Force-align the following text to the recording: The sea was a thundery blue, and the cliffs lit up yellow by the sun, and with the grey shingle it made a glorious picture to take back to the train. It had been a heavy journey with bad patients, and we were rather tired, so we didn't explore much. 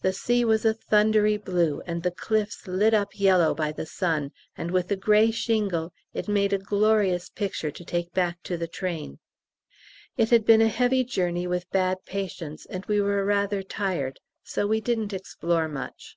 The 0.00 0.12
sea 0.12 0.44
was 0.44 0.64
a 0.64 0.74
thundery 0.74 1.36
blue, 1.36 1.80
and 1.86 2.02
the 2.02 2.10
cliffs 2.10 2.66
lit 2.66 2.92
up 2.92 3.16
yellow 3.16 3.54
by 3.54 3.70
the 3.70 3.86
sun, 3.86 4.32
and 4.56 4.72
with 4.72 4.88
the 4.88 4.96
grey 4.96 5.30
shingle 5.30 5.92
it 6.12 6.26
made 6.26 6.52
a 6.52 6.58
glorious 6.58 7.28
picture 7.28 7.70
to 7.70 7.84
take 7.84 8.10
back 8.12 8.42
to 8.42 8.56
the 8.56 8.66
train. 8.66 9.20
It 10.16 10.30
had 10.30 10.44
been 10.44 10.60
a 10.60 10.66
heavy 10.66 11.04
journey 11.04 11.46
with 11.46 11.70
bad 11.70 12.04
patients, 12.04 12.66
and 12.66 12.84
we 12.86 13.00
were 13.00 13.24
rather 13.24 13.62
tired, 13.62 14.18
so 14.42 14.66
we 14.66 14.80
didn't 14.80 15.12
explore 15.12 15.68
much. 15.68 16.16